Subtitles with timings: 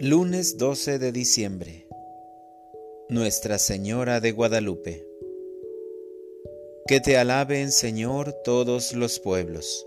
[0.00, 1.86] Lunes 12 de diciembre.
[3.08, 5.06] Nuestra Señora de Guadalupe.
[6.88, 9.86] Que te alaben, Señor, todos los pueblos.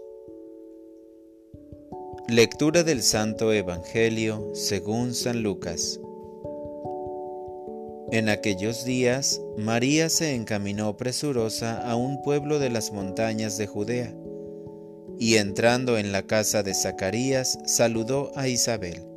[2.30, 6.00] Lectura del Santo Evangelio según San Lucas.
[8.14, 14.16] En aquellos días, María se encaminó presurosa a un pueblo de las montañas de Judea,
[15.20, 19.17] y entrando en la casa de Zacarías, saludó a Isabel.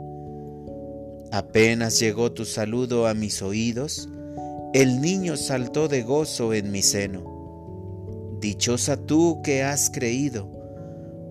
[1.31, 4.09] Apenas llegó tu saludo a mis oídos,
[4.73, 8.37] el niño saltó de gozo en mi seno.
[8.41, 10.51] Dichosa tú que has creído,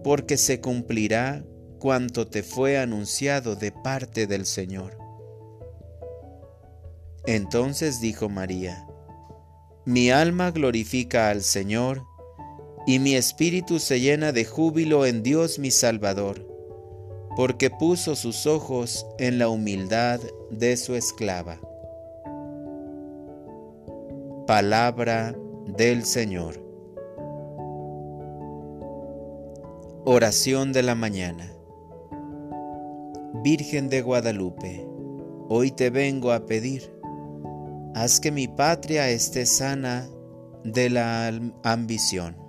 [0.03, 1.45] porque se cumplirá
[1.79, 4.97] cuanto te fue anunciado de parte del Señor.
[7.27, 8.87] Entonces dijo María,
[9.85, 12.05] Mi alma glorifica al Señor,
[12.87, 16.50] y mi espíritu se llena de júbilo en Dios mi Salvador
[17.41, 21.59] porque puso sus ojos en la humildad de su esclava.
[24.47, 25.35] Palabra
[25.67, 26.63] del Señor.
[30.05, 31.51] Oración de la mañana.
[33.43, 34.87] Virgen de Guadalupe,
[35.49, 36.93] hoy te vengo a pedir,
[37.95, 40.11] haz que mi patria esté sana
[40.63, 42.40] de la ambición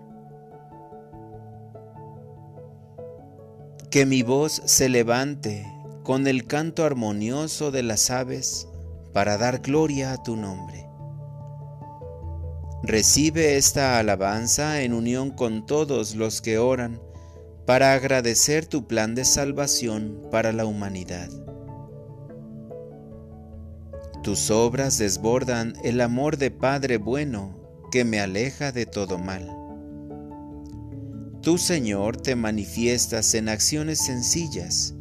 [3.92, 5.70] que mi voz se levante
[6.04, 8.70] con el canto armonioso de las aves
[9.12, 10.88] para dar gloria a tu nombre.
[12.84, 17.02] Recibe esta alabanza en unión con todos los que oran
[17.66, 21.30] para agradecer tu plan de salvación para la humanidad.
[24.24, 27.60] Tus obras desbordan el amor de Padre bueno
[27.92, 29.61] que me aleja de todo mal.
[31.42, 34.94] Tú, Señor, te manifiestas en acciones sencillas,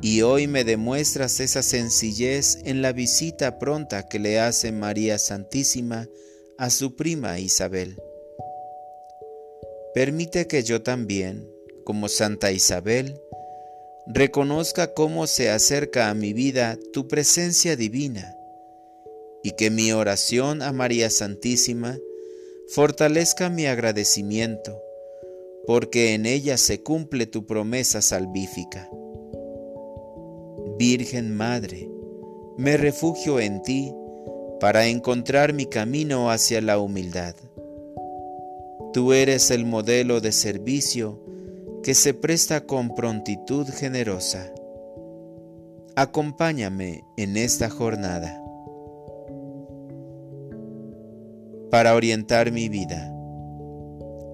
[0.00, 6.08] y hoy me demuestras esa sencillez en la visita pronta que le hace María Santísima
[6.56, 8.00] a su prima Isabel.
[9.92, 11.46] Permite que yo también,
[11.84, 13.20] como Santa Isabel,
[14.06, 18.34] reconozca cómo se acerca a mi vida tu presencia divina,
[19.42, 21.98] y que mi oración a María Santísima
[22.68, 24.80] fortalezca mi agradecimiento
[25.66, 28.90] porque en ella se cumple tu promesa salvífica.
[30.78, 31.88] Virgen Madre,
[32.56, 33.94] me refugio en ti
[34.60, 37.34] para encontrar mi camino hacia la humildad.
[38.92, 41.20] Tú eres el modelo de servicio
[41.82, 44.52] que se presta con prontitud generosa.
[45.96, 48.38] Acompáñame en esta jornada.
[51.70, 53.12] Para orientar mi vida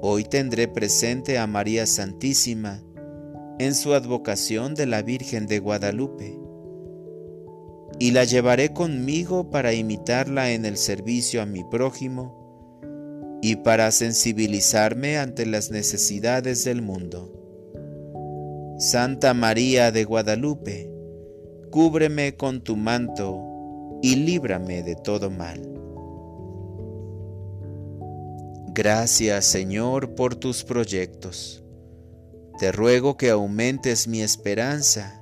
[0.01, 2.85] Hoy tendré presente a María Santísima
[3.59, 6.39] en su advocación de la Virgen de Guadalupe
[7.99, 12.39] y la llevaré conmigo para imitarla en el servicio a mi prójimo
[13.43, 17.35] y para sensibilizarme ante las necesidades del mundo.
[18.79, 20.89] Santa María de Guadalupe,
[21.73, 23.45] cúbreme con tu manto
[24.01, 25.78] y líbrame de todo mal.
[28.79, 31.65] Gracias Señor por tus proyectos.
[32.61, 35.21] Te ruego que aumentes mi esperanza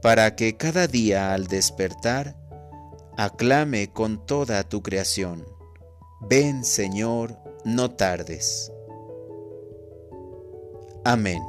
[0.00, 2.38] para que cada día al despertar
[3.18, 5.44] aclame con toda tu creación.
[6.22, 7.36] Ven Señor,
[7.66, 8.72] no tardes.
[11.04, 11.42] Amén.